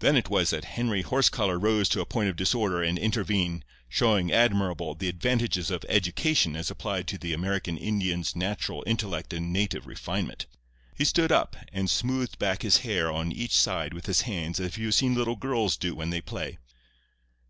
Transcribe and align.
"Then 0.00 0.14
it 0.14 0.28
was 0.28 0.50
that 0.50 0.66
Henry 0.76 1.00
Horsecollar 1.02 1.58
rose 1.58 1.88
to 1.88 2.02
a 2.02 2.04
point 2.04 2.28
of 2.28 2.36
disorder 2.36 2.82
and 2.82 2.98
intervened, 2.98 3.64
showing, 3.88 4.30
admirable, 4.30 4.94
the 4.94 5.08
advantages 5.08 5.70
of 5.70 5.86
education 5.88 6.54
as 6.54 6.70
applied 6.70 7.06
to 7.08 7.16
the 7.16 7.32
American 7.32 7.78
Indian's 7.78 8.36
natural 8.36 8.84
intellect 8.86 9.32
and 9.32 9.50
native 9.50 9.86
refinement. 9.86 10.44
He 10.96 11.06
stood 11.06 11.32
up 11.32 11.56
and 11.72 11.88
smoothed 11.88 12.38
back 12.38 12.60
his 12.60 12.76
hair 12.84 13.10
on 13.10 13.32
each 13.32 13.56
side 13.56 13.94
with 13.94 14.04
his 14.04 14.20
hands 14.28 14.60
as 14.60 14.76
you 14.76 14.84
have 14.88 14.94
seen 14.94 15.14
little 15.14 15.34
girls 15.36 15.78
do 15.78 15.94
when 15.94 16.10
they 16.10 16.20
play. 16.20 16.58